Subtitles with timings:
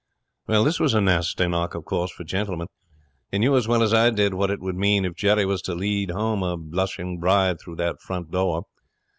[0.47, 2.65] 'Well, this was a nasty knock, of course, for Gentleman.
[3.29, 5.75] He knew as well as I did what it would mean if Jerry was to
[5.75, 8.63] lead home a blushing bride through that front door.